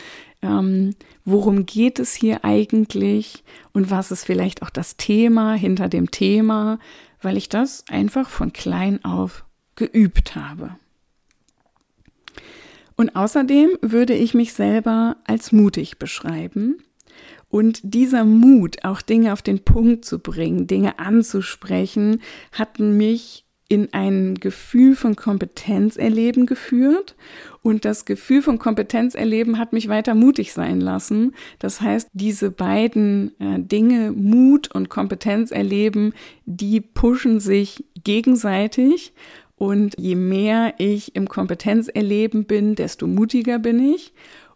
ähm, 0.46 0.96
worum 1.26 1.66
geht 1.66 2.00
es 2.00 2.14
hier 2.14 2.46
eigentlich 2.46 3.44
und 3.74 3.90
was 3.90 4.12
ist 4.12 4.24
vielleicht 4.24 4.62
auch 4.62 4.70
das 4.70 4.96
Thema 4.96 5.54
hinter 5.54 5.90
dem 5.90 6.12
Thema, 6.12 6.80
weil 7.22 7.38
ich 7.38 7.50
das 7.50 7.84
einfach 7.90 8.30
von 8.30 8.54
klein 8.54 9.04
auf 9.04 9.44
geübt 9.76 10.36
habe. 10.36 10.76
Und 12.96 13.16
außerdem 13.16 13.78
würde 13.82 14.14
ich 14.14 14.34
mich 14.34 14.54
selber 14.54 15.18
als 15.26 15.52
mutig 15.52 15.98
beschreiben. 15.98 16.78
Und 17.50 17.82
dieser 17.84 18.24
Mut, 18.24 18.84
auch 18.84 19.02
Dinge 19.02 19.34
auf 19.34 19.42
den 19.42 19.64
Punkt 19.64 20.06
zu 20.06 20.20
bringen, 20.20 20.68
Dinge 20.68 21.00
anzusprechen, 21.00 22.22
hat 22.52 22.80
mich 22.80 23.45
in 23.68 23.94
ein 23.94 24.36
Gefühl 24.36 24.96
von 24.96 25.16
Kompetenz 25.16 25.98
erleben 25.98 26.46
geführt. 26.46 27.16
Und 27.64 27.84
das 27.84 28.06
Gefühl 28.06 28.44
von 28.44 28.60
Kompetenz 28.60 29.16
erleben 29.16 29.58
hat 29.58 29.74
mich 29.74 29.88
weiter 29.88 30.14
mutig 30.14 30.54
sein 30.54 30.80
lassen. 30.80 31.34
Das 31.58 31.82
heißt, 31.82 32.10
diese 32.14 32.52
beiden 32.52 33.32
äh, 33.40 33.60
Dinge, 33.60 34.12
Mut 34.12 34.70
und 34.74 34.90
Kompetenz 34.90 35.50
erleben, 35.50 36.14
die 36.46 36.80
pushen 36.80 37.40
sich 37.40 37.84
gegenseitig. 38.04 39.14
Und 39.58 39.96
je 39.98 40.16
mehr 40.16 40.76
ich 40.78 41.16
im 41.16 41.28
Kompetenzerleben 41.28 42.46
bin, 42.46 42.76
desto 42.76 43.08
mutiger 43.08 43.58
bin 43.58 43.94
ich. 43.94 44.14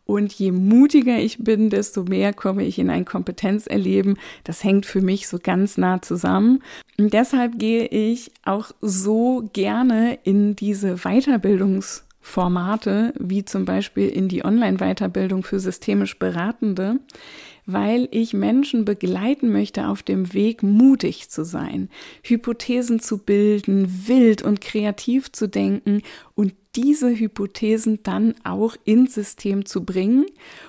Und 0.09 0.33
je 0.33 0.51
mutiger 0.51 1.19
ich 1.19 1.37
bin, 1.37 1.69
desto 1.69 2.03
mehr 2.03 2.33
komme 2.33 2.65
ich 2.65 2.79
in 2.79 2.89
ein 2.89 3.05
Kompetenzerleben. 3.05 4.17
Das 4.43 4.63
hängt 4.63 4.87
für 4.87 5.01
mich 5.01 5.27
so 5.27 5.37
ganz 5.37 5.77
nah 5.77 6.01
zusammen. 6.01 6.63
Und 6.97 7.13
deshalb 7.13 7.59
gehe 7.59 7.85
ich 7.85 8.31
auch 8.43 8.71
so 8.81 9.47
gerne 9.53 10.17
in 10.23 10.55
diese 10.55 11.03
Weiterbildungsformate, 11.03 13.13
wie 13.19 13.45
zum 13.45 13.65
Beispiel 13.65 14.09
in 14.09 14.29
die 14.29 14.43
Online-Weiterbildung 14.43 15.43
für 15.43 15.59
systemisch 15.59 16.17
Beratende, 16.17 16.95
weil 17.67 18.07
ich 18.09 18.33
Menschen 18.33 18.85
begleiten 18.85 19.51
möchte 19.51 19.89
auf 19.89 20.01
dem 20.01 20.33
Weg, 20.33 20.63
mutig 20.63 21.29
zu 21.29 21.45
sein, 21.45 21.87
Hypothesen 22.23 22.99
zu 22.99 23.19
bilden, 23.19 24.07
wild 24.07 24.41
und 24.41 24.59
kreativ 24.59 25.31
zu 25.31 25.47
denken 25.47 26.01
und 26.33 26.55
diese 26.75 27.09
Hypothesen 27.17 28.03
dann 28.03 28.35
auch 28.43 28.75
ins 28.83 29.15
System 29.15 29.65
zu 29.65 29.83
bringen 29.83 30.25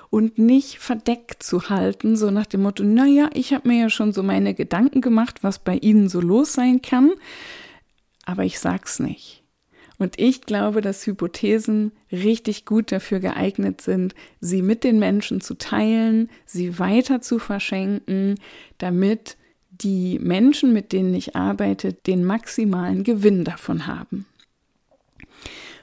und 0.09 0.39
nicht 0.39 0.79
verdeckt 0.79 1.43
zu 1.43 1.69
halten, 1.69 2.15
so 2.15 2.31
nach 2.31 2.47
dem 2.47 2.63
Motto, 2.63 2.83
naja, 2.83 3.29
ich 3.33 3.53
habe 3.53 3.67
mir 3.67 3.81
ja 3.81 3.89
schon 3.89 4.11
so 4.11 4.23
meine 4.23 4.53
Gedanken 4.53 5.01
gemacht, 5.01 5.43
was 5.43 5.59
bei 5.59 5.77
Ihnen 5.77 6.09
so 6.09 6.19
los 6.19 6.53
sein 6.53 6.81
kann, 6.81 7.11
aber 8.25 8.43
ich 8.43 8.59
sag's 8.59 8.99
nicht. 8.99 9.43
Und 10.01 10.19
ich 10.19 10.41
glaube, 10.41 10.81
dass 10.81 11.05
Hypothesen 11.05 11.91
richtig 12.11 12.65
gut 12.65 12.91
dafür 12.91 13.19
geeignet 13.19 13.81
sind, 13.81 14.15
sie 14.39 14.63
mit 14.63 14.83
den 14.83 14.97
Menschen 14.97 15.41
zu 15.41 15.53
teilen, 15.53 16.31
sie 16.43 16.79
weiter 16.79 17.21
zu 17.21 17.37
verschenken, 17.37 18.39
damit 18.79 19.37
die 19.69 20.17
Menschen, 20.17 20.73
mit 20.73 20.91
denen 20.91 21.13
ich 21.13 21.35
arbeite, 21.35 21.93
den 21.93 22.25
maximalen 22.25 23.03
Gewinn 23.03 23.43
davon 23.43 23.85
haben. 23.85 24.25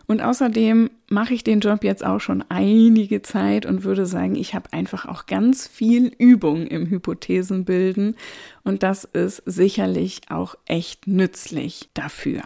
Und 0.08 0.22
außerdem 0.22 0.88
mache 1.10 1.34
ich 1.34 1.44
den 1.44 1.60
Job 1.60 1.84
jetzt 1.84 2.04
auch 2.04 2.18
schon 2.18 2.42
einige 2.48 3.20
Zeit 3.20 3.66
und 3.66 3.84
würde 3.84 4.06
sagen, 4.06 4.36
ich 4.36 4.54
habe 4.54 4.72
einfach 4.72 5.04
auch 5.04 5.26
ganz 5.26 5.68
viel 5.68 6.10
Übung 6.16 6.66
im 6.66 6.86
Hypothesenbilden 6.88 8.16
und 8.64 8.82
das 8.82 9.04
ist 9.04 9.42
sicherlich 9.44 10.22
auch 10.30 10.54
echt 10.64 11.06
nützlich 11.06 11.90
dafür. 11.92 12.40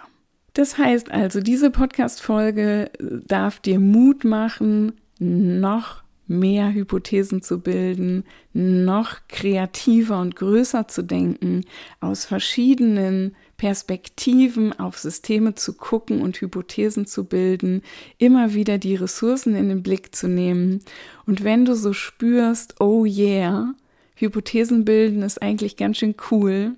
Das 0.55 0.77
heißt 0.77 1.13
also, 1.13 1.41
diese 1.41 1.71
Podcast-Folge 1.71 2.91
darf 2.99 3.61
dir 3.61 3.79
Mut 3.79 4.25
machen, 4.25 4.95
noch 5.21 6.03
mehr 6.27 6.73
Hypothesen 6.73 7.43
zu 7.43 7.61
bilden, 7.61 8.25
noch 8.53 9.19
kreativer 9.29 10.21
und 10.21 10.35
größer 10.35 10.89
zu 10.89 11.03
denken, 11.03 11.63
aus 12.01 12.25
verschiedenen 12.25 13.37
Perspektiven 13.63 14.73
auf 14.73 14.99
Systeme 14.99 15.55
zu 15.55 15.75
gucken 15.75 16.21
und 16.21 16.41
Hypothesen 16.41 17.07
zu 17.07 17.27
bilden, 17.27 17.83
immer 18.19 18.55
wieder 18.55 18.77
die 18.77 18.97
Ressourcen 18.97 19.55
in 19.55 19.69
den 19.69 19.85
Blick 19.85 20.17
zu 20.17 20.27
nehmen. 20.27 20.81
Und 21.27 21.45
wenn 21.45 21.65
du 21.65 21.77
so 21.77 21.93
spürst, 21.93 22.81
oh 22.81 23.05
yeah, 23.05 23.73
Hypothesen 24.17 24.85
bilden 24.85 25.23
ist 25.23 25.41
eigentlich 25.41 25.77
ganz 25.77 25.99
schön 25.99 26.17
cool, 26.33 26.73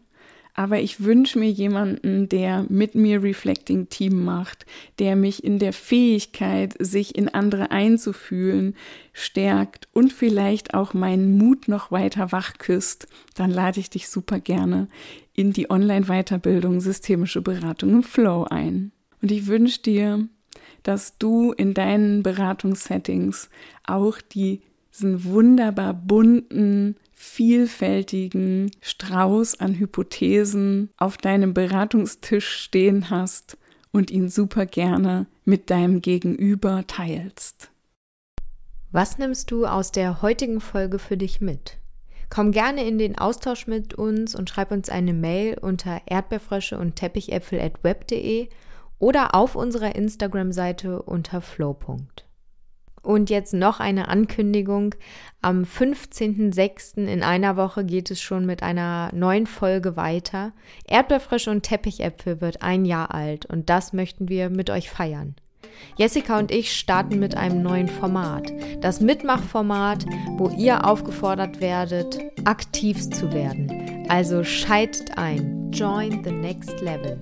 aber 0.52 0.78
ich 0.78 1.02
wünsche 1.02 1.38
mir 1.38 1.50
jemanden, 1.50 2.28
der 2.28 2.66
mit 2.68 2.94
mir 2.94 3.22
Reflecting 3.22 3.88
Team 3.88 4.22
macht, 4.22 4.66
der 4.98 5.16
mich 5.16 5.42
in 5.42 5.58
der 5.58 5.72
Fähigkeit, 5.72 6.74
sich 6.78 7.16
in 7.16 7.30
andere 7.30 7.70
einzufühlen, 7.70 8.76
stärkt 9.14 9.88
und 9.94 10.12
vielleicht 10.12 10.74
auch 10.74 10.92
meinen 10.92 11.38
Mut 11.38 11.66
noch 11.66 11.90
weiter 11.90 12.30
wach 12.30 12.58
küsst, 12.58 13.08
dann 13.34 13.50
lade 13.50 13.80
ich 13.80 13.88
dich 13.88 14.08
super 14.08 14.38
gerne 14.38 14.88
in 15.34 15.52
die 15.52 15.70
Online-Weiterbildung 15.70 16.80
Systemische 16.80 17.42
Beratung 17.42 17.90
im 17.90 18.02
Flow 18.02 18.46
ein. 18.48 18.92
Und 19.20 19.32
ich 19.32 19.46
wünsche 19.46 19.82
dir, 19.82 20.28
dass 20.82 21.18
du 21.18 21.52
in 21.52 21.74
deinen 21.74 22.22
Beratungssettings 22.22 23.50
auch 23.84 24.20
diesen 24.20 25.24
wunderbar 25.24 25.94
bunten, 25.94 26.96
vielfältigen 27.12 28.70
Strauß 28.80 29.60
an 29.60 29.74
Hypothesen 29.74 30.90
auf 30.96 31.16
deinem 31.16 31.54
Beratungstisch 31.54 32.48
stehen 32.48 33.10
hast 33.10 33.56
und 33.92 34.10
ihn 34.10 34.28
super 34.28 34.66
gerne 34.66 35.26
mit 35.44 35.70
deinem 35.70 36.00
Gegenüber 36.00 36.84
teilst. 36.86 37.70
Was 38.92 39.18
nimmst 39.18 39.50
du 39.50 39.66
aus 39.66 39.90
der 39.90 40.22
heutigen 40.22 40.60
Folge 40.60 40.98
für 40.98 41.16
dich 41.16 41.40
mit? 41.40 41.78
Komm 42.30 42.52
gerne 42.52 42.86
in 42.86 42.98
den 42.98 43.18
Austausch 43.18 43.66
mit 43.66 43.94
uns 43.94 44.34
und 44.34 44.50
schreib 44.50 44.70
uns 44.70 44.88
eine 44.88 45.12
Mail 45.12 45.58
unter 45.58 46.00
erdbeerfrösche 46.06 46.78
und 46.78 46.96
teppichäpfel.web.de 46.96 48.48
oder 48.98 49.34
auf 49.34 49.56
unserer 49.56 49.94
Instagram-Seite 49.94 51.02
unter 51.02 51.40
flow. 51.40 51.76
Und 53.02 53.28
jetzt 53.28 53.52
noch 53.52 53.80
eine 53.80 54.08
Ankündigung. 54.08 54.94
Am 55.42 55.64
15.06. 55.64 57.04
in 57.06 57.22
einer 57.22 57.56
Woche 57.56 57.84
geht 57.84 58.10
es 58.10 58.20
schon 58.22 58.46
mit 58.46 58.62
einer 58.62 59.10
neuen 59.12 59.46
Folge 59.46 59.96
weiter. 59.96 60.52
Erdbeerfrische 60.86 61.50
und 61.50 61.64
Teppichäpfel 61.64 62.40
wird 62.40 62.62
ein 62.62 62.86
Jahr 62.86 63.12
alt 63.14 63.44
und 63.44 63.68
das 63.68 63.92
möchten 63.92 64.28
wir 64.28 64.48
mit 64.48 64.70
euch 64.70 64.88
feiern. 64.88 65.34
Jessica 65.96 66.38
und 66.38 66.50
ich 66.50 66.72
starten 66.72 67.18
mit 67.18 67.36
einem 67.36 67.62
neuen 67.62 67.88
Format. 67.88 68.52
Das 68.80 69.00
Mitmachformat, 69.00 70.04
wo 70.36 70.48
ihr 70.50 70.86
aufgefordert 70.86 71.60
werdet, 71.60 72.18
aktiv 72.44 73.10
zu 73.10 73.32
werden. 73.32 74.06
Also 74.08 74.44
schaltet 74.44 75.16
ein. 75.16 75.70
Join 75.72 76.22
the 76.24 76.30
next 76.30 76.80
level. 76.80 77.18